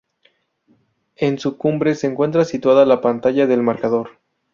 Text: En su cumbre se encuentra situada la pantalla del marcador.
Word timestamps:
En 1.15 1.37
su 1.37 1.59
cumbre 1.59 1.93
se 1.93 2.07
encuentra 2.07 2.43
situada 2.43 2.87
la 2.87 3.01
pantalla 3.01 3.45
del 3.45 3.61
marcador. 3.61 4.17